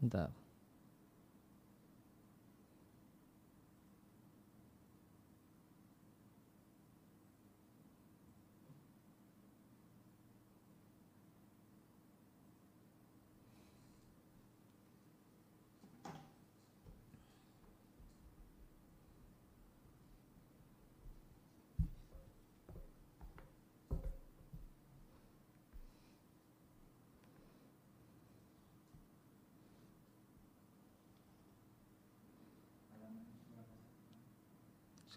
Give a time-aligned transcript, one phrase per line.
[0.00, 0.30] Bentar.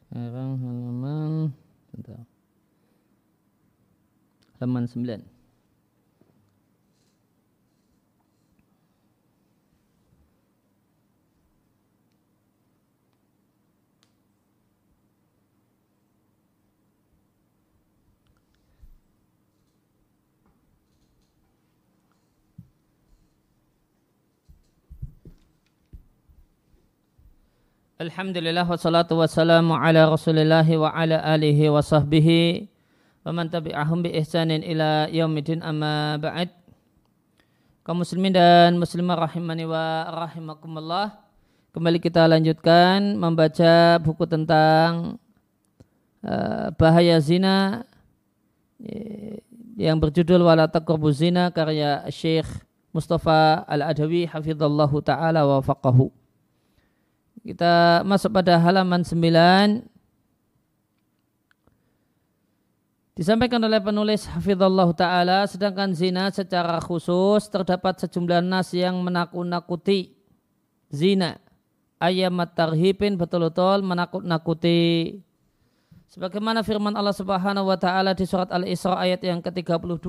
[0.07, 1.31] Sekarang halaman
[1.93, 2.23] bentar.
[4.57, 5.40] Halaman 9.
[28.01, 32.65] Alhamdulillah wassalatu wassalamu ala rasulillah wa ala alihi wa sahbihi
[33.21, 36.49] wa man tabi'ahum bi ihsanin ila yaumidin amma ba'd.
[37.85, 41.13] Kaum muslimin dan muslimah rahimani wa rahimakumullah
[41.77, 45.21] kembali kita lanjutkan membaca buku tentang
[46.25, 47.85] uh, bahaya zina
[49.77, 52.49] yang berjudul wala taqrabu zina karya Syekh
[52.97, 56.09] Mustafa Al-Adawi hafizallahu taala wa faqahu
[57.41, 59.81] kita masuk pada halaman 9.
[63.17, 70.15] Disampaikan oleh penulis Hafizullah Ta'ala, sedangkan zina secara khusus terdapat sejumlah nas yang menakut-nakuti
[70.89, 71.37] zina.
[72.01, 75.21] Ayamat tarhibin betul-betul menakut-nakuti.
[76.09, 80.07] Sebagaimana firman Allah Subhanahu wa taala di surat Al-Isra ayat yang ke-32,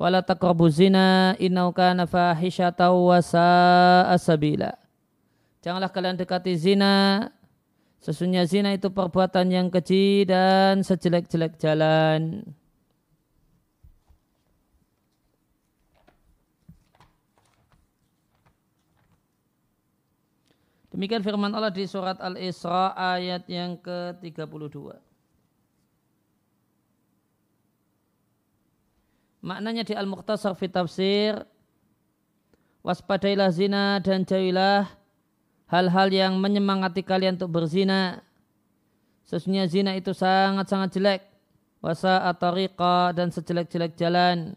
[0.00, 4.85] "Wala taqrabu zina innahu kana fahisyatan wa sa'a sabila."
[5.66, 7.26] Janganlah kalian dekati zina.
[7.98, 12.46] Sesungguhnya zina itu perbuatan yang keji dan sejelek-jelek jalan.
[20.94, 24.94] Demikian firman Allah di surat Al-Isra ayat yang ke-32.
[29.42, 31.42] Maknanya di Al-Muqtasar fi tafsir
[32.86, 34.95] waspadailah zina dan jauhilah
[35.66, 38.22] hal-hal yang menyemangati kalian untuk berzina.
[39.26, 41.22] Sesungguhnya zina itu sangat-sangat jelek.
[41.82, 44.54] Wasa atariqa dan sejelek-jelek jalan.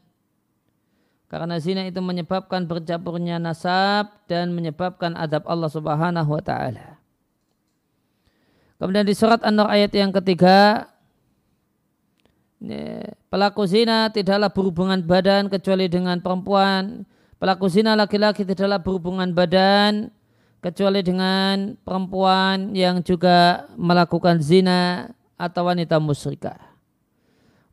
[1.30, 6.98] Karena zina itu menyebabkan bercampurnya nasab dan menyebabkan adab Allah subhanahu wa ta'ala.
[8.82, 10.90] Kemudian di surat An-Nur ayat yang ketiga,
[13.30, 17.06] pelaku zina tidaklah berhubungan badan kecuali dengan perempuan.
[17.38, 20.10] Pelaku zina laki-laki tidaklah berhubungan badan
[20.60, 26.70] kecuali dengan perempuan yang juga melakukan zina atau wanita musyrikah.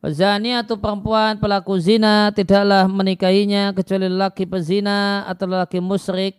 [0.07, 6.39] Zani atau perempuan pelaku zina tidaklah menikahinya kecuali lelaki pezina atau lelaki musyrik.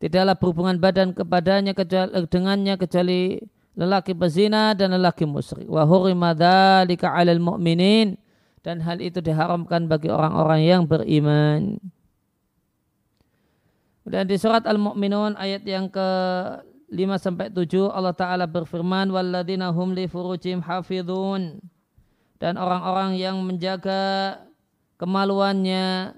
[0.00, 3.36] Tidaklah berhubungan badan kepadanya kecuali dengannya kecuali
[3.76, 5.68] lelaki pezina dan lelaki musyrik.
[5.68, 8.16] Wa hurima dzalika 'alal mu'minin
[8.64, 11.76] dan hal itu diharamkan bagi orang-orang yang beriman.
[14.06, 16.08] Dan di surat Al-Mu'minun ayat yang ke
[16.94, 21.58] 5 sampai 7 Allah taala berfirman walladzina hum li furujim hafizun
[22.38, 24.38] dan orang-orang yang menjaga
[24.94, 26.14] kemaluannya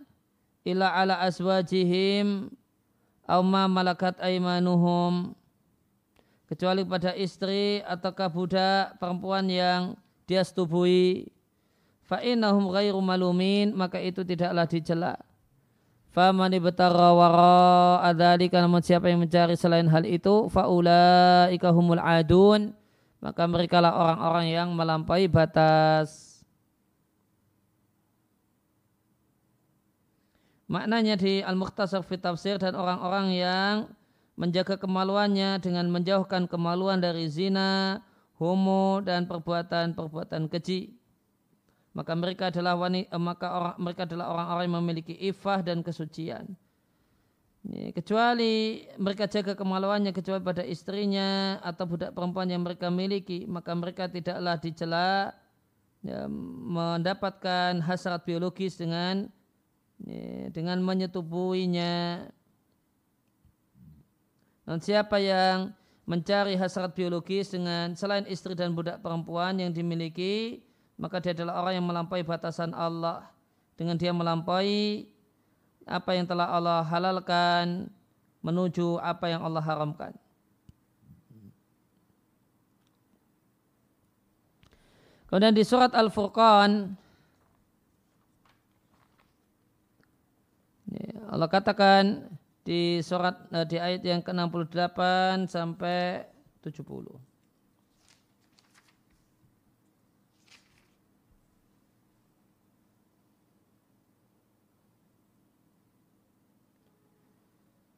[0.68, 2.52] ila ala aswajihim
[3.24, 5.32] aw ma malakat aimanuhum
[6.52, 9.96] kecuali pada istri ataukah budak perempuan yang
[10.28, 11.32] dia setubuhi
[12.04, 15.16] fa innahum ghairu malumin maka itu tidaklah dicela
[16.08, 22.72] Faman ibtara wara adzalika namun siapa yang mencari selain hal itu faulaika humul adun
[23.18, 26.40] maka mereka lah orang-orang yang melampaui batas.
[30.68, 33.74] Maknanya di Al-Mukhtasar fi Tafsir dan orang-orang yang
[34.36, 38.04] menjaga kemaluannya dengan menjauhkan kemaluan dari zina,
[38.36, 40.97] homo dan perbuatan-perbuatan keji
[41.98, 46.54] maka mereka adalah wanita, eh, maka orang, mereka adalah orang-orang yang memiliki ifah dan kesucian.
[47.66, 53.74] Ini, kecuali mereka jaga kemaluannya kecuali pada istrinya atau budak perempuan yang mereka miliki, maka
[53.74, 55.34] mereka tidaklah dicela
[56.06, 56.30] ya,
[56.70, 59.26] mendapatkan hasrat biologis dengan
[60.06, 62.30] ya, dengan menyetubuhinya.
[64.70, 65.74] Dan siapa yang
[66.06, 70.62] mencari hasrat biologis dengan selain istri dan budak perempuan yang dimiliki,
[70.98, 73.30] maka dia adalah orang yang melampaui batasan Allah
[73.78, 75.06] dengan dia melampaui
[75.86, 77.88] apa yang telah Allah halalkan
[78.42, 80.12] menuju apa yang Allah haramkan.
[85.30, 86.96] Kemudian di surat Al-Furqan
[91.28, 92.24] Allah katakan
[92.64, 94.98] di surat eh, di ayat yang ke-68
[95.44, 96.24] sampai
[96.64, 97.27] 70.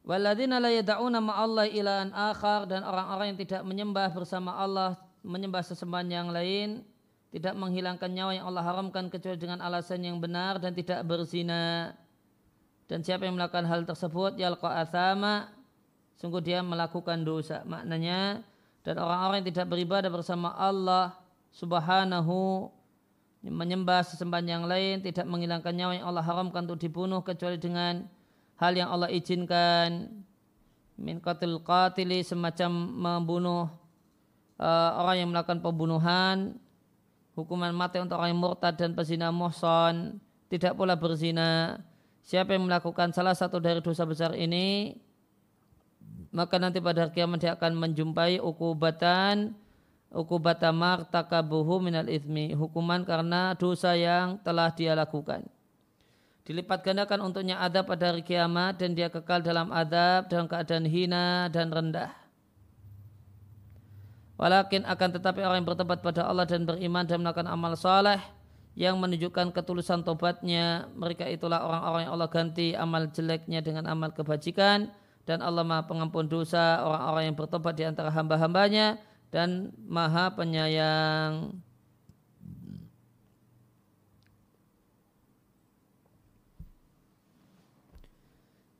[0.01, 6.09] Waladina la yada'una ma'allah ilahan akhar dan orang-orang yang tidak menyembah bersama Allah, menyembah sesembahan
[6.09, 6.81] yang lain,
[7.29, 11.93] tidak menghilangkan nyawa yang Allah haramkan kecuali dengan alasan yang benar dan tidak berzina.
[12.89, 15.47] Dan siapa yang melakukan hal tersebut yalqa athama
[16.19, 17.63] sungguh dia melakukan dosa.
[17.63, 18.43] Maknanya
[18.81, 21.13] dan orang-orang yang tidak beribadah bersama Allah
[21.53, 22.67] Subhanahu
[23.41, 28.05] menyembah sesembahan yang lain tidak menghilangkan nyawa yang Allah haramkan untuk dibunuh kecuali dengan
[28.61, 30.21] hal yang Allah izinkan.
[31.01, 33.65] Min qatil qatili semacam membunuh
[34.61, 36.61] uh, orang yang melakukan pembunuhan.
[37.33, 40.21] Hukuman mati untuk orang yang murtad dan pezina muhson
[40.53, 41.81] tidak pula berzina.
[42.21, 44.93] Siapa yang melakukan salah satu dari dosa besar ini
[46.29, 49.57] maka nanti pada kiamat dia akan menjumpai ukubatan
[50.13, 52.53] ukubata martakabuhu minal ithmi.
[52.53, 55.49] Hukuman karena dosa yang telah dia lakukan
[56.51, 61.47] dilipat gandakan untuknya adab pada hari kiamat dan dia kekal dalam adab dalam keadaan hina
[61.47, 62.11] dan rendah.
[64.35, 68.19] Walakin akan tetapi orang yang bertempat pada Allah dan beriman dan melakukan amal saleh
[68.75, 74.91] yang menunjukkan ketulusan tobatnya mereka itulah orang-orang yang Allah ganti amal jeleknya dengan amal kebajikan
[75.23, 78.99] dan Allah maha pengampun dosa orang-orang yang bertobat di antara hamba-hambanya
[79.31, 81.55] dan maha penyayang.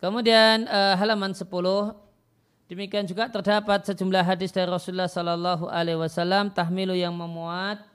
[0.02, 1.46] Kemudian uh, halaman 10
[2.66, 7.86] demikian juga terdapat sejumlah hadis dari Rasulullah Sallallahu Alaihi Wasallam tahmilu yang memuat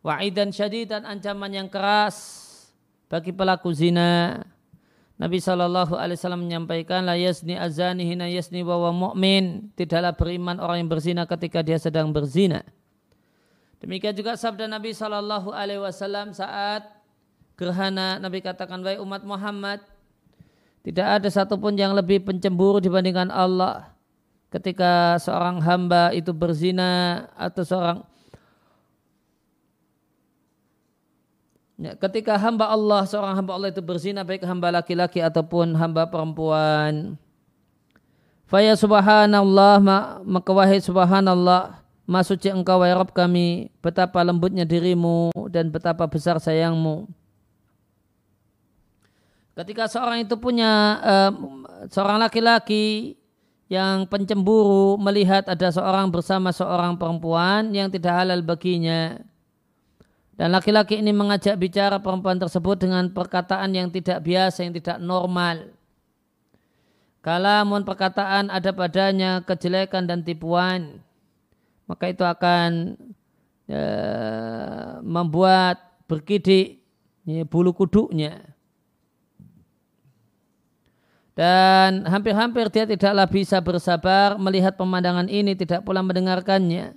[0.00, 2.40] wa'idan syadid dan ancaman yang keras
[3.12, 4.40] bagi pelaku zina.
[5.20, 10.80] Nabi Shallallahu Alaihi Wasallam menyampaikan la yasni azani hina yasni wa mu'min tidaklah beriman orang
[10.80, 12.64] yang berzina ketika dia sedang berzina.
[13.84, 16.88] Demikian juga sabda Nabi Shallallahu Alaihi Wasallam saat
[17.60, 19.91] gerhana Nabi katakan wahai umat Muhammad
[20.82, 23.94] tidak ada satupun yang lebih pencemburu dibandingkan Allah
[24.50, 27.98] ketika seorang hamba itu berzina atau seorang
[31.78, 37.14] ya, ketika hamba Allah seorang hamba Allah itu berzina baik hamba laki-laki ataupun hamba perempuan.
[38.50, 39.80] Faya subhanallah
[40.26, 47.06] maka wahai subhanallah Masuci engkau wahai Rabb kami betapa lembutnya dirimu dan betapa besar sayangmu
[49.52, 51.32] Ketika seorang itu punya uh,
[51.92, 53.20] seorang laki-laki
[53.68, 59.20] yang pencemburu melihat ada seorang bersama seorang perempuan yang tidak halal baginya
[60.36, 65.70] dan laki-laki ini mengajak bicara perempuan tersebut dengan perkataan yang tidak biasa, yang tidak normal.
[67.22, 70.98] Kalamun perkataan ada padanya kejelekan dan tipuan,
[71.86, 72.98] maka itu akan
[73.70, 73.82] e,
[75.06, 75.78] membuat
[76.10, 76.82] berkidik
[77.22, 78.51] ya, bulu kuduknya
[81.32, 86.92] dan hampir-hampir dia tidaklah bisa bersabar melihat pemandangan ini tidak pula mendengarkannya.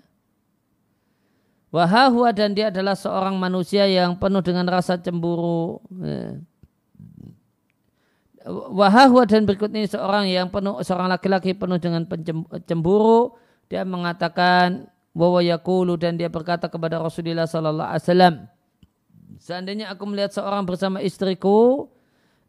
[1.71, 5.83] Wahahwa dan dia adalah seorang manusia yang penuh dengan rasa cemburu.
[5.99, 6.39] Ya.
[8.47, 12.07] Wahahwa dan berikut ini seorang yang penuh seorang laki-laki penuh dengan
[12.63, 13.35] cemburu.
[13.67, 18.35] Dia mengatakan bahwa yakulu dan dia berkata kepada Rasulullah Sallallahu Alaihi Wasallam,
[19.41, 21.89] seandainya aku melihat seorang bersama istriku,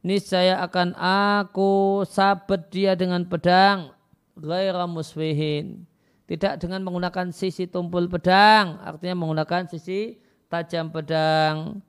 [0.05, 3.93] niscaya akan aku sabet dia dengan pedang
[4.37, 5.85] ghaira muswihin.
[6.27, 10.19] Tidak dengan menggunakan sisi tumpul pedang artinya menggunakan sisi
[10.51, 11.81] tajam pedang.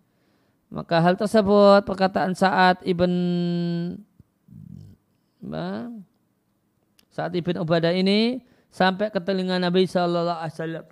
[0.68, 3.12] Maka hal tersebut perkataan saat ibn
[7.10, 10.86] saat ibn Ubadah ini sampai ke telinga Nabi Shallallahu Alaihi Wasallam.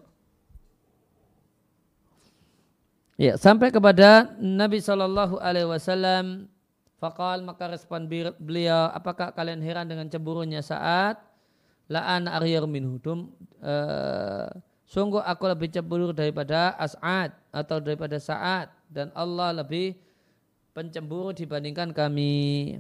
[3.16, 6.52] Ya, sampai kepada Nabi Shallallahu Alaihi Wasallam
[6.96, 8.08] Fakal maka respon
[8.40, 11.20] beliau, apakah kalian heran dengan cemburunya saat
[11.92, 13.30] la'an aryar minhudum
[13.62, 14.50] uh,
[14.88, 19.98] sungguh aku lebih cemburu daripada As'ad atau daripada Sa'ad dan Allah lebih
[20.72, 22.80] pencemburu dibandingkan kami.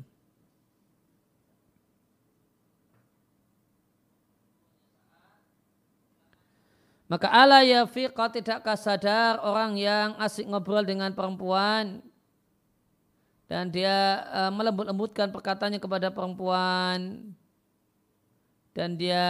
[7.05, 12.01] Maka ala ya fiqa tidakkah sadar orang yang asik ngobrol dengan perempuan
[13.45, 17.21] dan dia uh, melembut-lembutkan perkataannya kepada perempuan
[18.75, 19.25] dan dia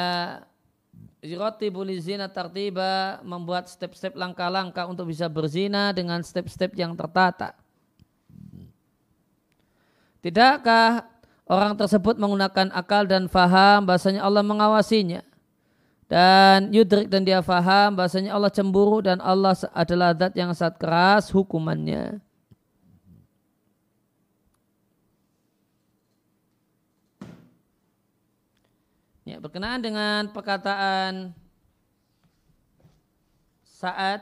[1.26, 7.58] Roti zina tartiba membuat step-step langkah-langkah untuk bisa berzina dengan step-step yang tertata.
[10.22, 11.06] Tidakkah
[11.50, 15.26] orang tersebut menggunakan akal dan faham bahasanya Allah mengawasinya?
[16.06, 21.34] Dan yudrik dan dia faham bahasanya Allah cemburu dan Allah adalah zat yang sangat keras
[21.34, 22.22] hukumannya.
[29.26, 31.34] Ya, berkenaan dengan perkataan
[33.66, 34.22] saat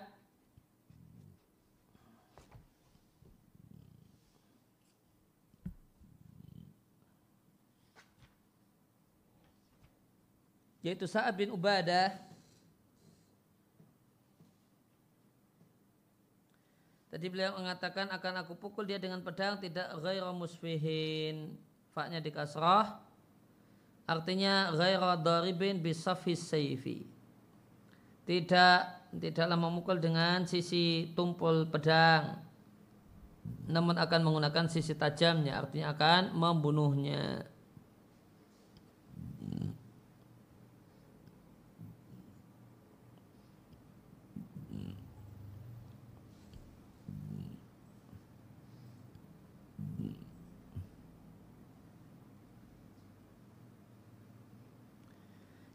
[10.80, 12.16] yaitu Sa'ad bin Ubadah.
[17.12, 21.60] Tadi beliau mengatakan akan aku pukul dia dengan pedang tidak ghairu musfihin.
[21.92, 23.13] Faknya di kasrah
[24.04, 27.08] artinya ghaira daribin bisafis sayfi.
[28.24, 28.80] Tidak
[29.20, 32.40] tidaklah memukul dengan sisi tumpul pedang.
[33.68, 37.44] Namun akan menggunakan sisi tajamnya artinya akan membunuhnya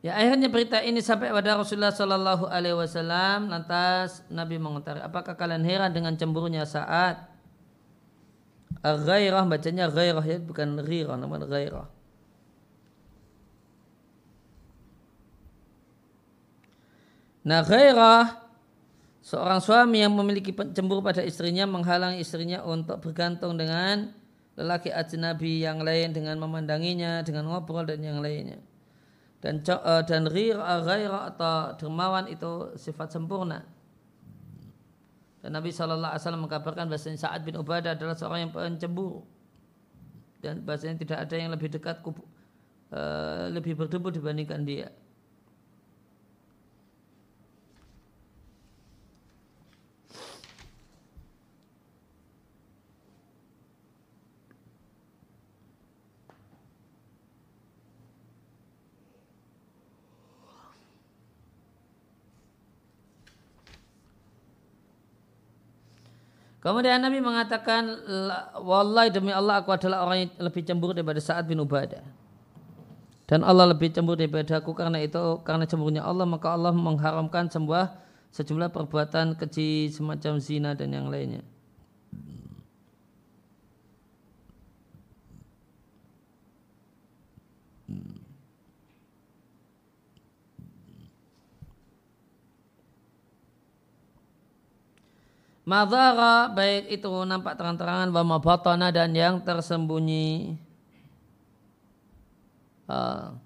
[0.09, 3.53] Ya akhirnya berita ini sampai pada Rasulullah Shallallahu Alaihi Wasallam.
[3.53, 7.29] Lantas Nabi mengutarakan, apakah kalian heran dengan cemburunya saat
[8.81, 11.93] Ghairah bacanya ghairah ya bukan ghirah namun ghairah.
[17.45, 18.49] Nah ghairah
[19.21, 24.09] seorang suami yang memiliki cemburu pada istrinya menghalang istrinya untuk bergantung dengan
[24.57, 28.57] lelaki ajnabi yang lain dengan memandanginya, dengan ngobrol dan yang lainnya
[29.39, 33.63] dan uh, dan ghaira atau dermawan itu sifat sempurna.
[35.39, 39.23] Dan Nabi Shallallahu Alaihi Wasallam mengkabarkan bahasanya Sa'ad bin Ubadah adalah seorang yang pencemburu
[40.43, 42.23] dan bahasanya tidak ada yang lebih dekat kubu,
[42.91, 44.91] uh, lebih berdebu dibandingkan dia.
[66.59, 67.87] Kemudian Nabi mengatakan,
[68.59, 72.03] Wallahi demi Allah aku adalah orang yang lebih cemburu daripada Sa'ad bin Ubadah.
[73.29, 77.95] Dan Allah lebih cemburu daripada aku karena itu, karena cemburunya Allah, maka Allah mengharamkan sebuah
[78.35, 81.45] sejumlah perbuatan keji semacam zina dan yang lainnya.
[95.69, 100.57] Madara baik itu nampak terang-terangan bahwa batana dan yang tersembunyi.
[102.89, 103.37] Uh,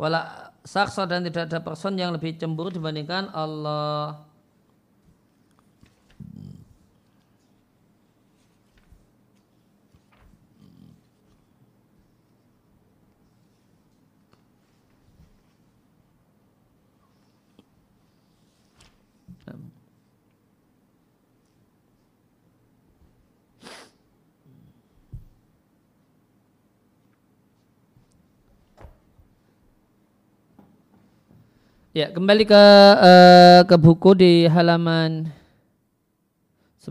[0.00, 4.24] wala saksa dan tidak ada person yang lebih cemburu dibandingkan Allah.
[31.94, 32.64] Ya, kembali ke
[32.98, 35.30] uh, ke buku di halaman
[36.82, 36.90] 11.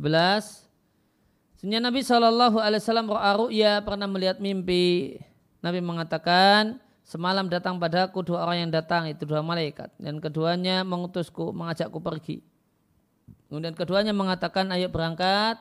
[1.59, 3.11] Sebenarnya Nabi Shallallahu Alaihi Wasallam
[3.51, 5.19] ya pernah melihat mimpi.
[5.59, 11.51] Nabi mengatakan, semalam datang padaku dua orang yang datang itu dua malaikat dan keduanya mengutusku
[11.51, 12.39] mengajakku pergi.
[13.51, 15.59] Kemudian keduanya mengatakan, ayo berangkat.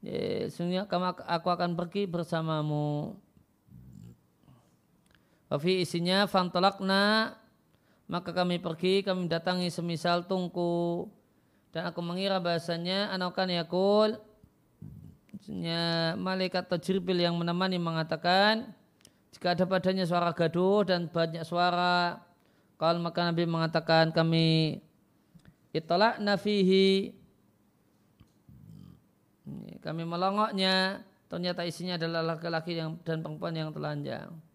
[0.00, 0.88] Ya, sebenarnya
[1.28, 3.20] aku akan pergi bersamamu.
[5.52, 7.36] Wafi isinya fantolakna
[8.06, 11.10] maka kami pergi, kami datangi semisal tungku.
[11.74, 14.10] Dan aku mengira bahasanya anakan yakul
[16.16, 18.72] malaikat tajribil yang menemani mengatakan
[19.30, 22.24] jika ada padanya suara gaduh dan banyak suara.
[22.80, 24.80] Kalau maka Nabi mengatakan kami
[25.76, 27.12] itolak nafihi
[29.84, 31.04] kami melongoknya.
[31.26, 34.45] Ternyata isinya adalah laki-laki yang dan perempuan yang telanjang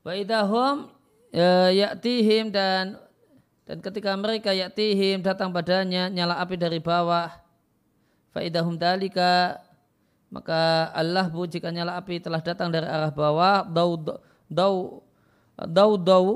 [0.00, 0.88] Wa idahum
[1.28, 2.96] ya, yaktihim dan
[3.68, 7.30] dan ketika mereka yaktihim datang padanya nyala api dari bawah.
[8.30, 9.58] Faidahum dalika
[10.30, 13.98] maka Allah bu jika nyala api telah datang dari arah bawah dau
[14.46, 15.02] dau
[15.58, 16.26] dau dau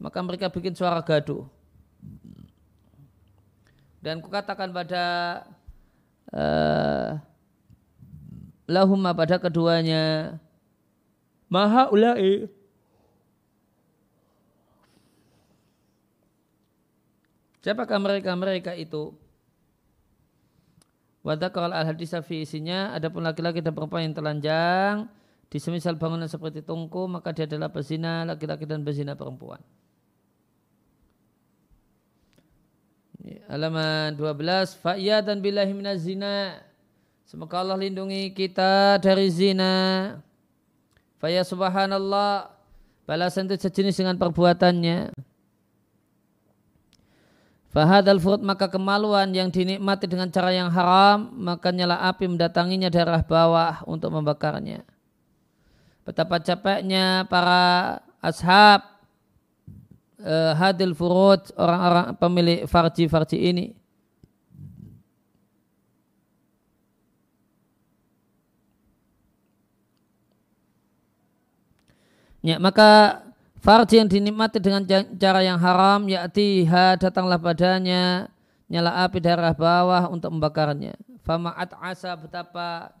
[0.00, 1.44] maka mereka bikin suara gaduh.
[4.00, 5.04] Dan kukatakan pada
[6.32, 7.20] uh,
[8.64, 10.34] lahumma pada keduanya
[11.52, 12.48] maha ulai
[17.60, 19.12] Siapakah mereka-mereka itu?
[21.20, 25.04] Wadakal al hadis fi isinya adapun laki-laki dan perempuan yang telanjang
[25.52, 29.60] di semisal bangunan seperti tungku maka dia adalah pezina laki-laki dan pezina perempuan.
[33.52, 36.56] Halaman 12 Fa'ya dan billahi minaz zina
[37.28, 40.16] Semoga Allah lindungi kita dari zina
[41.20, 42.48] Fa'ya subhanallah
[43.04, 45.12] Balasan itu sejenis dengan perbuatannya
[47.70, 53.22] Fahadal furud maka kemaluan yang dinikmati dengan cara yang haram maka nyala api mendatanginya darah
[53.22, 54.82] bawah untuk membakarnya.
[56.02, 58.82] Betapa capeknya para ashab
[60.18, 63.66] uh, hadil furud orang-orang pemilik farji-farji ini.
[72.40, 73.20] Ya, maka
[73.60, 74.80] Farji yang dinikmati dengan
[75.20, 78.32] cara yang haram, yakti ha datanglah padanya
[78.72, 80.96] nyala api darah bawah untuk membakarnya.
[81.28, 82.96] Fama'at asa betapa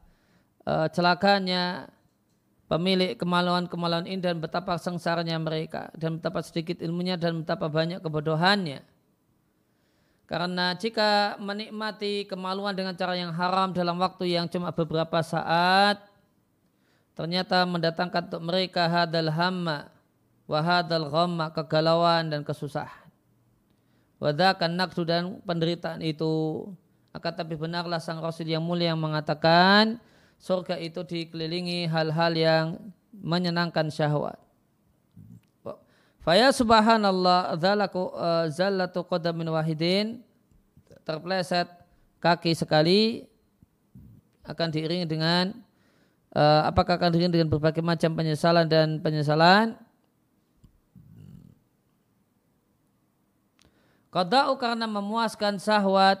[0.68, 1.88] uh, celakanya
[2.68, 8.84] pemilik kemaluan-kemaluan ini dan betapa sengsaranya mereka dan betapa sedikit ilmunya dan betapa banyak kebodohannya.
[10.28, 16.04] Karena jika menikmati kemaluan dengan cara yang haram dalam waktu yang cuma beberapa saat,
[17.16, 19.90] ternyata mendatangkan untuk mereka hadal hamma,
[20.50, 23.06] wahadal ghamma kegalauan dan kesusahan.
[24.18, 26.66] Wadakan naksu dan penderitaan itu.
[27.10, 29.98] Akan tapi benarlah sang Rasul yang mulia yang mengatakan
[30.38, 32.66] surga itu dikelilingi hal-hal yang
[33.10, 34.38] menyenangkan syahwat.
[36.20, 40.20] Faya subhanallah zalaku uh, zallatu qadamin wahidin
[41.02, 41.66] terpleset
[42.20, 43.24] kaki sekali
[44.44, 45.56] akan diiringi dengan
[46.36, 49.80] uh, apakah akan diiringi dengan berbagai macam penyesalan dan penyesalan
[54.10, 56.18] Qada'u karena memuaskan syahwat,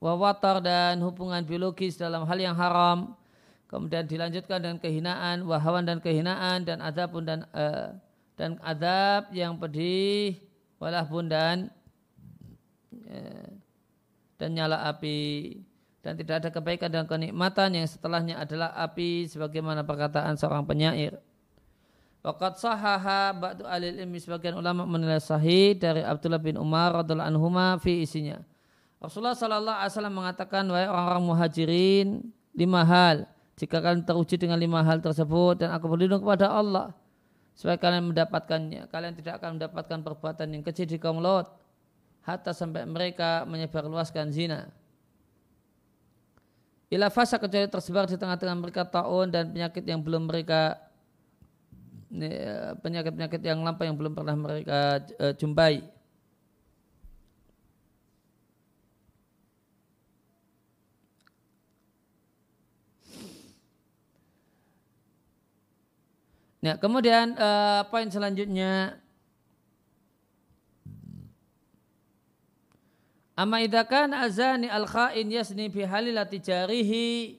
[0.00, 3.12] wawatar dan hubungan biologis dalam hal yang haram.
[3.68, 7.92] Kemudian dilanjutkan dengan kehinaan, wahawan dan kehinaan dan adab pun dan uh,
[8.40, 10.40] dan adab yang pedih,
[10.80, 11.56] walahpun dan
[13.04, 13.48] uh,
[14.40, 15.60] dan nyala api
[16.06, 21.18] dan tidak ada kebaikan dan kenikmatan yang setelahnya adalah api sebagaimana perkataan seorang penyair.
[22.26, 27.78] Waqat sahaha ba'du alil ilmi sebagian ulama menilai sahih dari Abdullah bin Umar radhiallahu anhuma
[27.78, 28.42] fi isinya.
[28.98, 34.82] Rasulullah sallallahu alaihi wasallam mengatakan wahai orang-orang muhajirin lima hal jika kalian teruji dengan lima
[34.82, 36.90] hal tersebut dan aku berlindung kepada Allah
[37.54, 41.46] supaya kalian mendapatkannya kalian tidak akan mendapatkan perbuatan yang kecil di kaum Lot
[42.26, 44.72] hatta sampai mereka menyebarluaskan zina
[46.90, 50.85] ila fasa kecuali tersebar di tengah-tengah mereka taun dan penyakit yang belum mereka
[52.80, 55.84] penyakit-penyakit yang lampau yang belum pernah mereka uh, jumpai.
[66.66, 68.98] Nah, kemudian uh, poin selanjutnya
[73.36, 77.36] Amma idakan azani al-khain yasni fi halilati jarihi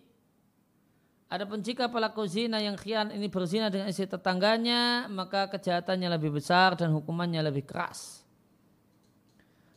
[1.28, 6.80] Adapun jika pelaku zina yang khian ini berzina dengan istri tetangganya, maka kejahatannya lebih besar
[6.80, 8.24] dan hukumannya lebih keras.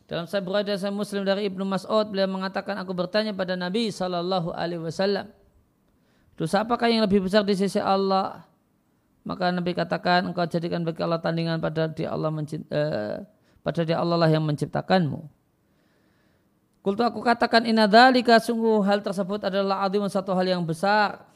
[0.07, 4.55] Dalam saya berada saya Muslim dari Ibnu Mas'ud, beliau mengatakan aku bertanya pada Nabi Shallallahu
[4.55, 5.27] Alaihi Wasallam,
[6.39, 8.47] dosa apakah yang lebih besar di sisi Allah?
[9.27, 13.27] Maka Nabi katakan engkau jadikan bagi Allah tandingan pada dia Allah eh,
[13.59, 15.19] pada dia Allah lah yang menciptakanmu.
[16.81, 21.30] Kultu aku katakan inadhalika sungguh hal tersebut adalah adim satu hal yang besar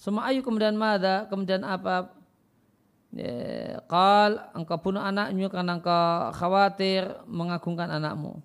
[0.00, 2.08] semua ayu kemudian mada, kemudian apa?
[3.12, 8.40] Ya, Qal engkau bunuh anakmu karena engkau khawatir mengagungkan anakmu.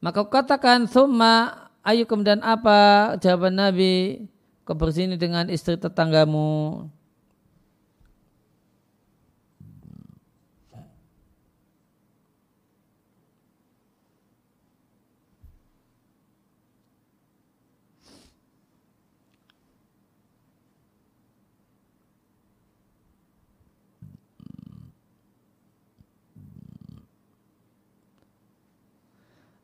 [0.00, 4.24] Maka katakan summa ayu kemudian apa jawaban Nabi
[4.64, 4.72] kau
[5.20, 6.88] dengan istri tetanggamu.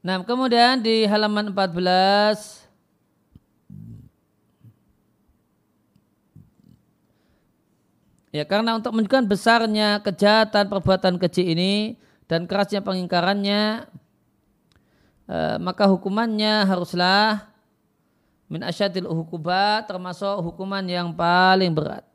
[0.03, 2.63] Nah, kemudian di halaman 14
[8.33, 13.85] Ya, karena untuk menunjukkan besarnya kejahatan perbuatan keji ini dan kerasnya pengingkarannya,
[15.29, 17.45] eh, maka hukumannya haruslah
[18.49, 22.09] min asyadil hukubat termasuk hukuman yang paling berat.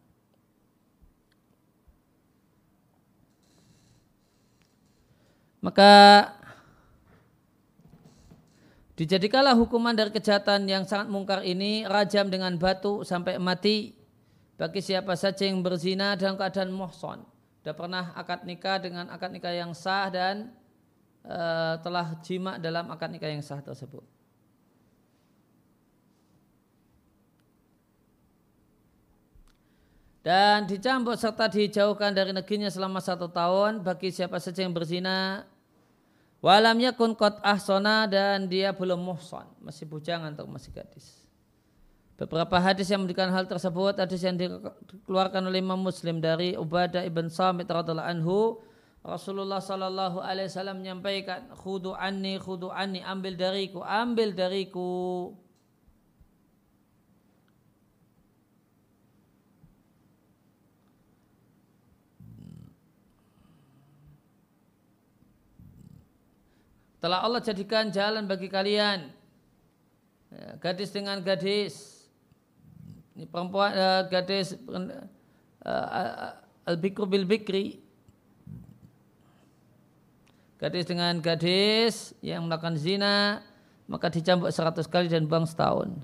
[5.61, 5.93] Maka
[8.97, 13.93] dijadikanlah hukuman dari kejahatan yang sangat mungkar ini rajam dengan batu sampai mati
[14.57, 17.21] bagi siapa saja yang berzina dalam keadaan muhson.
[17.61, 20.49] Sudah pernah akad nikah dengan akad nikah yang sah dan
[21.21, 24.01] uh, telah jima dalam akad nikah yang sah tersebut.
[30.25, 35.47] Dan dicambuk serta dijauhkan dari negerinya selama satu tahun bagi siapa saja yang berzina
[36.37, 41.25] Walam yakun kot ahsona dan dia belum muhson, masih bujangan atau masih gadis.
[42.17, 47.29] Beberapa hadis yang memberikan hal tersebut, hadis yang dikeluarkan oleh Imam Muslim dari Ubadah ibn
[47.29, 48.61] Samit radhiallahu anhu,
[49.05, 55.31] Rasulullah sallallahu alaihi wasallam menyampaikan, "Khudu anni, khudu anni, ambil dariku, ambil dariku."
[66.97, 69.13] Telah Allah jadikan jalan bagi kalian
[70.33, 72.05] ya, gadis dengan gadis
[73.13, 76.33] ini perempuan uh, gadis uh,
[76.65, 77.77] al-bikru bil bikri
[80.57, 83.45] gadis dengan gadis yang melakukan zina
[83.87, 85.95] maka dicambuk seratus kali dan buang setahun.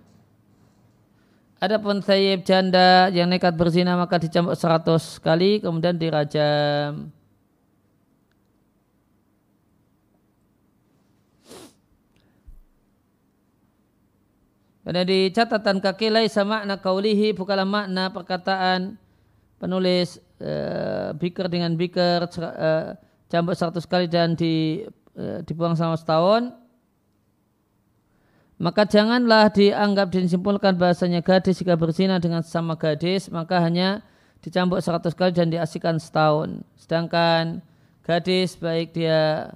[1.59, 7.11] Adapun sayyib janda yang nekat berzina maka dicambuk seratus kali kemudian dirajam.
[14.83, 18.99] Karena di catatan kaki lain sama makna kaulihi bukanlah makna perkataan
[19.55, 22.91] penulis uh, biker dengan biker uh,
[23.31, 24.83] jambak seratus kali dan di,
[25.15, 26.51] uh, dibuang sama setahun.
[28.59, 34.03] Maka janganlah dianggap disimpulkan bahasanya gadis jika berzina dengan sama gadis maka hanya
[34.43, 36.59] dicambuk seratus kali dan diasikan setahun.
[36.75, 37.63] Sedangkan
[38.03, 39.47] gadis baik dia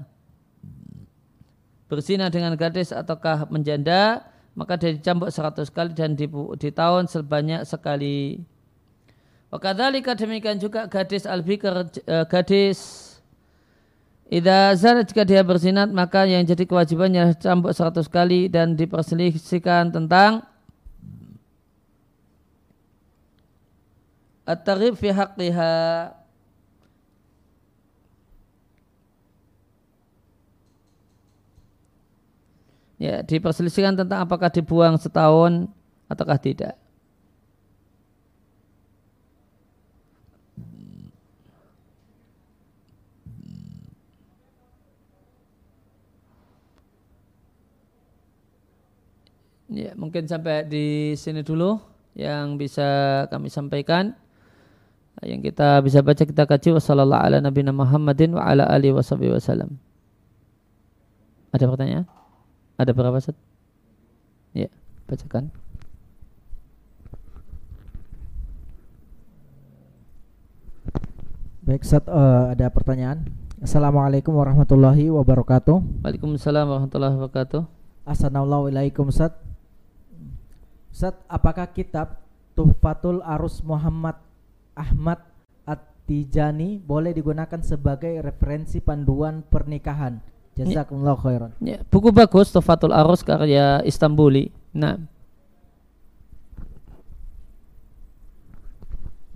[1.91, 4.23] berzina dengan gadis ataukah menjanda
[4.57, 6.25] maka dia dicambuk seratus kali dan di,
[6.73, 8.41] tahun sebanyak sekali.
[9.53, 13.07] Wakadhalika demikian juga gadis al-bikr, uh, gadis
[14.27, 20.43] Ida zana jika dia bersinat maka yang jadi kewajibannya cambuk seratus kali dan diperselisihkan tentang
[24.43, 25.15] at-tarif fi
[32.97, 35.69] ya diperselisihkan tentang apakah dibuang setahun
[36.09, 36.73] ataukah tidak.
[49.67, 51.77] Ya, mungkin sampai di sini dulu
[52.15, 54.15] yang bisa kami sampaikan.
[55.21, 59.75] Yang kita bisa baca kita kaji wasallallahu ala nabiyina Muhammadin wa ala alihi wasallam.
[61.51, 62.16] Ada pertanyaan?
[62.77, 63.33] Ada berapa set?
[64.53, 64.69] Ya,
[65.09, 65.49] bacakan.
[71.65, 73.25] Baik, set uh, ada pertanyaan.
[73.57, 76.05] Assalamualaikum warahmatullahi wabarakatuh.
[76.05, 77.65] Waalaikumsalam warahmatullahi wabarakatuh.
[78.05, 79.33] Assalamualaikum Sat.
[80.93, 82.21] Sat, apakah kitab
[82.53, 84.21] Tuhfatul Arus Muhammad
[84.77, 85.25] Ahmad
[85.65, 90.36] At-Tijani boleh digunakan sebagai referensi panduan pernikahan?
[90.57, 91.51] Jazakumullah khairan.
[91.61, 94.49] Ya, buku bagus Tofatul Arus karya Istanbuli.
[94.73, 94.97] Nah.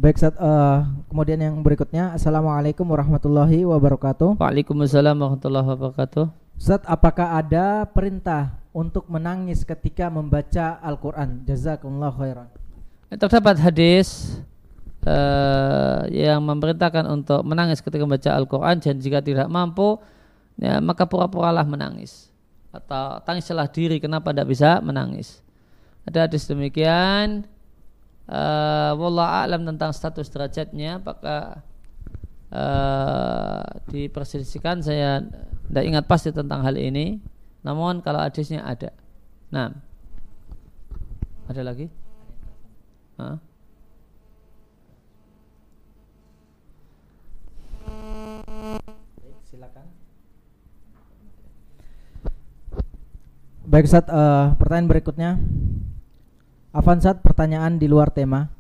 [0.02, 0.82] Baik, Sat, uh,
[1.14, 4.42] kemudian yang berikutnya Assalamualaikum warahmatullahi wabarakatuh.
[4.42, 6.26] Waalaikumsalam warahmatullahi wabarakatuh.
[6.58, 11.46] Sat, apakah ada perintah untuk menangis ketika membaca Al-Quran?
[11.46, 12.50] Jazakumullah khairan.
[13.14, 14.42] Terdapat hadis
[15.06, 20.02] uh, yang memerintahkan untuk menangis ketika membaca Al-Quran dan jika tidak mampu
[20.58, 22.32] ya, maka pura-puralah menangis.
[22.72, 25.44] Atau tangislah diri kenapa tidak bisa menangis?
[26.08, 27.46] Ada hadis demikian.
[28.32, 31.04] Uh, wallah alam tentang status derajatnya.
[31.04, 31.62] Apakah
[32.50, 34.80] uh, diperselisihkan?
[34.82, 35.22] Saya
[35.68, 37.20] tidak ingat pasti tentang hal ini.
[37.62, 38.96] Namun kalau hadisnya ada.
[39.52, 39.76] Nah
[41.52, 41.92] ada lagi?
[43.20, 43.52] Hah?
[53.72, 55.32] Baik Ustaz, uh, pertanyaan berikutnya.
[56.76, 58.52] Avansat pertanyaan di luar tema.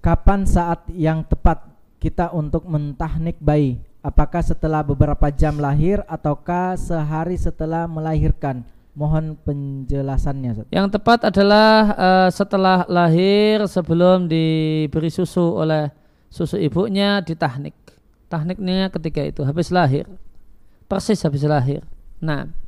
[0.00, 1.60] Kapan saat yang tepat
[2.00, 3.84] kita untuk mentahnik bayi?
[4.00, 8.64] Apakah setelah beberapa jam lahir ataukah sehari setelah melahirkan?
[8.96, 10.50] Mohon penjelasannya.
[10.56, 10.72] Ustaz.
[10.72, 15.92] Yang tepat adalah uh, setelah lahir sebelum diberi susu oleh
[16.32, 17.76] susu ibunya ditahnik.
[18.32, 20.08] Tahniknya ketika itu habis lahir.
[20.88, 21.84] Persis habis lahir.
[22.24, 22.63] Nah,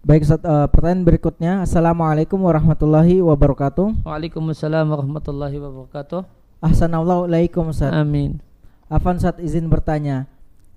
[0.00, 1.52] Baik Ustaz, uh, pertanyaan berikutnya.
[1.60, 4.08] Assalamualaikum warahmatullahi wabarakatuh.
[4.08, 6.24] Waalaikumsalam warahmatullahi wabarakatuh.
[6.56, 7.92] Assalamualaikum Ustaz.
[7.92, 8.40] Amin.
[8.88, 10.24] Afan Ustaz izin bertanya.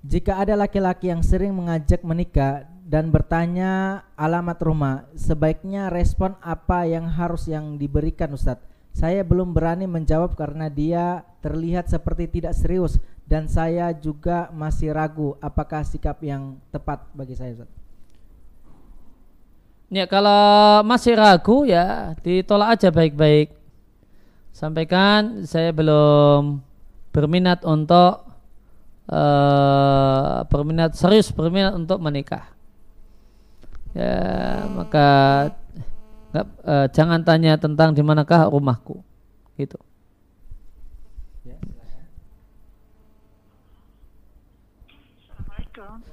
[0.04, 7.08] Jika ada laki-laki yang sering mengajak menikah dan bertanya alamat rumah, sebaiknya respon apa yang
[7.08, 8.60] harus yang diberikan Ustaz?
[8.92, 15.40] Saya belum berani menjawab karena dia terlihat seperti tidak serius dan saya juga masih ragu
[15.40, 17.83] apakah sikap yang tepat bagi saya Ustaz.
[19.94, 23.54] Ya kalau masih ragu ya ditolak aja baik-baik.
[24.50, 26.58] Sampaikan saya belum
[27.14, 28.26] berminat untuk
[29.06, 32.50] uh, berminat serius berminat untuk menikah.
[33.94, 35.08] Ya maka
[36.34, 38.98] gak, uh, jangan tanya tentang di manakah rumahku,
[39.54, 39.78] gitu.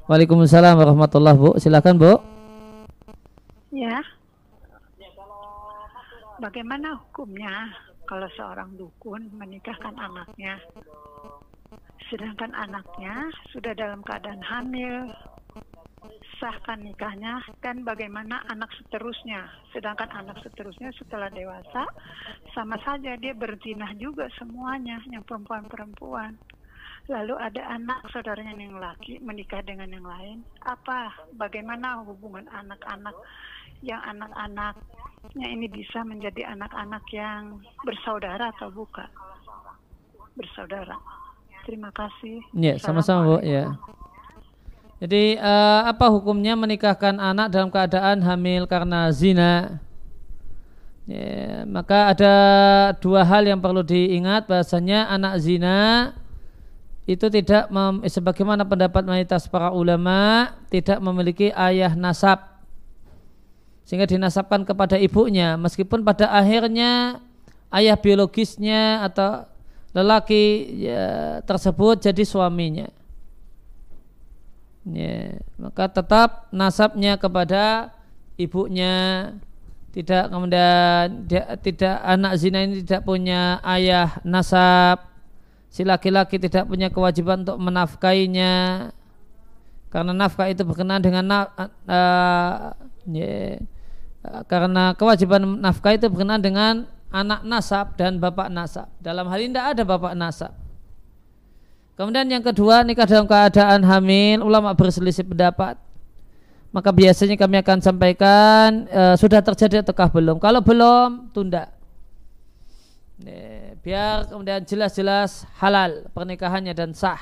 [0.06, 1.58] Waalaikumsalam warahmatullahi wabarakatuh.
[1.58, 2.31] Bu, silakan Bu.
[3.72, 4.04] Ya.
[6.44, 7.72] Bagaimana hukumnya
[8.04, 10.60] kalau seorang dukun menikahkan anaknya,
[12.12, 15.08] sedangkan anaknya sudah dalam keadaan hamil,
[16.42, 21.88] sahkan nikahnya dan bagaimana anak seterusnya, sedangkan anak seterusnya setelah dewasa
[22.52, 26.36] sama saja dia berzinah juga semuanya yang perempuan-perempuan.
[27.10, 31.14] Lalu ada anak saudaranya yang laki menikah dengan yang lain, apa?
[31.34, 33.16] Bagaimana hubungan anak-anak
[33.82, 39.10] yang anak-anaknya ini bisa menjadi anak-anak yang bersaudara atau bukan?
[40.38, 40.98] Bersaudara.
[41.66, 42.42] Terima kasih.
[42.58, 43.38] Ya, sama-sama Bu.
[43.46, 43.78] Ya.
[45.02, 49.82] Jadi uh, apa hukumnya menikahkan anak dalam keadaan hamil karena zina?
[51.10, 52.36] Ya, maka ada
[53.02, 56.14] dua hal yang perlu diingat bahasanya anak zina
[57.10, 62.51] itu tidak mem, sebagaimana pendapat mayoritas para ulama tidak memiliki ayah nasab
[63.92, 67.20] sehingga dinasabkan kepada ibunya meskipun pada akhirnya
[67.76, 69.44] ayah biologisnya atau
[69.92, 70.44] lelaki
[70.88, 71.04] ya,
[71.44, 72.88] tersebut jadi suaminya.
[74.88, 77.92] Ya, maka tetap nasabnya kepada
[78.40, 79.30] ibunya.
[79.92, 85.04] Tidak kemudian dia, tidak anak zina ini tidak punya ayah nasab.
[85.68, 88.88] Si laki-laki tidak punya kewajiban untuk menafkainya.
[89.92, 92.72] Karena nafkah itu berkenaan dengan uh,
[93.12, 93.60] ya,
[94.22, 98.88] karena kewajiban nafkah itu berkenaan dengan anak nasab dan bapak nasab.
[99.02, 100.54] Dalam hal ini tidak ada bapak nasab.
[102.00, 105.78] Kemudian yang kedua nikah dalam keadaan hamil, ulama berselisih pendapat.
[106.72, 110.40] Maka biasanya kami akan sampaikan e, sudah terjadi ataukah belum.
[110.40, 111.68] Kalau belum, tunda.
[113.20, 117.20] E, biar kemudian jelas-jelas halal pernikahannya dan sah.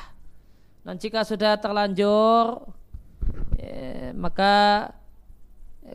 [0.86, 2.62] Dan jika sudah terlanjur,
[3.58, 4.86] e, maka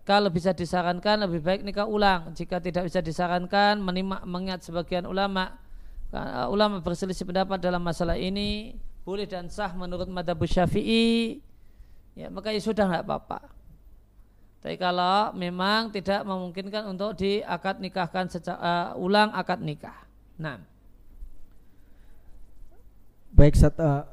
[0.02, 2.34] kalau bisa disarankan lebih baik nikah ulang.
[2.34, 5.54] Jika tidak bisa disarankan menimah, mengingat sebagian ulama
[6.10, 8.74] uh, ulama berselisih pendapat dalam masalah ini
[9.06, 11.38] boleh dan sah menurut madhab syafi'i.
[12.18, 13.54] Ya maka ya sudah nggak apa-apa.
[14.64, 20.08] Tapi kalau memang tidak memungkinkan untuk diakad nikahkan secara, uh, ulang akad nikah.
[20.40, 20.56] Nah.
[23.34, 24.08] Baik Sat, uh,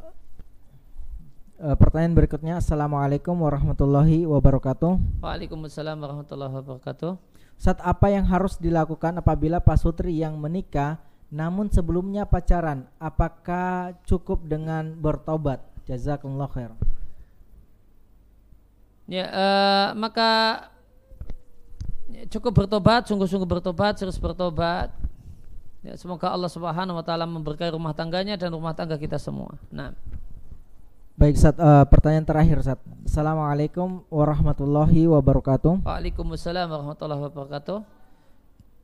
[1.61, 5.21] Uh, pertanyaan berikutnya, Assalamualaikum warahmatullahi wabarakatuh.
[5.21, 7.21] Waalaikumsalam warahmatullahi wabarakatuh.
[7.61, 10.97] Saat apa yang harus dilakukan apabila pasutri yang menikah
[11.29, 15.61] namun sebelumnya pacaran, apakah cukup dengan bertobat?
[15.85, 16.73] Jazakumullah khair.
[19.05, 20.65] Ya, uh, maka
[22.33, 24.89] cukup bertobat, sungguh-sungguh bertobat, terus bertobat.
[25.85, 29.61] Ya, semoga Allah Subhanahu wa taala memberkahi rumah tangganya dan rumah tangga kita semua.
[29.69, 29.93] Nah.
[31.21, 32.81] Baik, Sat, uh, pertanyaan terakhir, Sat.
[33.05, 35.85] Assalamualaikum warahmatullahi wabarakatuh.
[35.85, 37.85] Waalaikumsalam warahmatullahi wabarakatuh.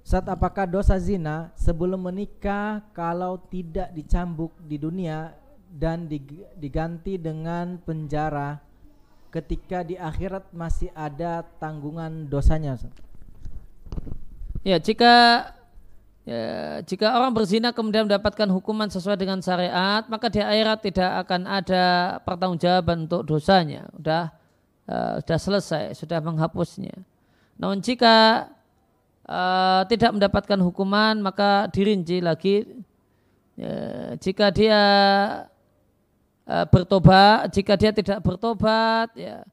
[0.06, 5.34] Sat, apakah dosa zina sebelum menikah kalau tidak dicambuk di dunia
[5.65, 6.06] dan
[6.62, 8.62] diganti dengan penjara
[9.34, 12.78] ketika di akhirat masih ada tanggungan dosanya?
[12.78, 12.93] Sat?
[14.62, 15.41] Ya, jika
[16.28, 21.48] Ya, jika orang berzina kemudian mendapatkan hukuman sesuai dengan syariat, maka di akhirat tidak akan
[21.48, 23.88] ada pertanggungjawaban untuk dosanya.
[23.96, 24.36] Sudah
[24.92, 27.00] uh, sudah selesai, sudah menghapusnya.
[27.56, 28.44] Namun jika
[29.24, 32.76] uh, tidak mendapatkan hukuman maka dirinci lagi
[33.56, 34.82] ya, jika dia
[36.44, 39.48] uh, bertobat, jika dia tidak bertobat ya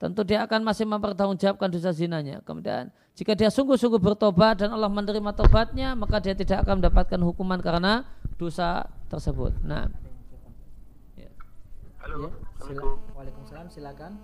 [0.00, 2.40] tentu dia akan masih mempertanggungjawabkan dosa zinanya.
[2.48, 7.62] Kemudian jika dia sungguh-sungguh bertobat dan Allah menerima tobatnya, maka dia tidak akan mendapatkan hukuman
[7.62, 8.02] karena
[8.34, 9.54] dosa tersebut.
[9.62, 9.86] Nah.
[11.14, 11.30] Ya.
[12.02, 12.26] Halo.
[12.26, 12.82] Ya, sila,
[13.14, 14.18] Waalaikumsalam, silakan.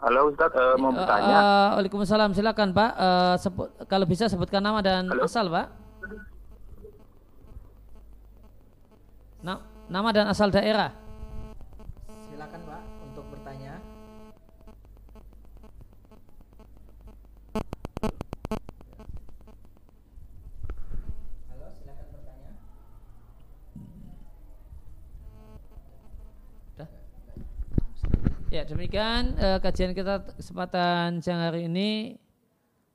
[0.00, 1.38] Halo Ustaz, uh, mau bertanya.
[1.38, 2.90] Uh, Waalaikumsalam, silakan Pak.
[2.98, 5.30] Uh, sebut, kalau bisa sebutkan nama dan Halo?
[5.30, 5.66] asal Pak.
[9.46, 10.90] Na nama dan asal daerah.
[28.50, 32.18] Ya demikian uh, kajian kita kesempatan siang hari ini.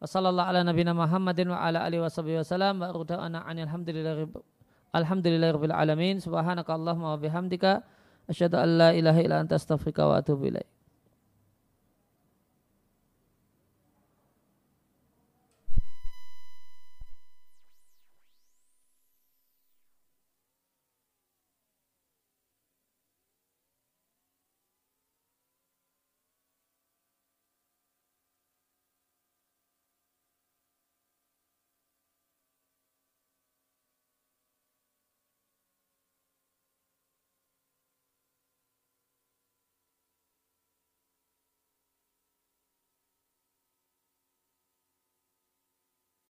[0.03, 4.35] Wassalamualaikum ala nabiyina Muhammadin wa ala alihi wasallam wa ruda'ana alhamdulillahi
[4.91, 7.87] alhamdulillahirabbil alamin subhanakallahumma wa bihamdika
[8.27, 10.67] asyhadu an la ilaha illa anta astaghfiruka wa atubu ilaik.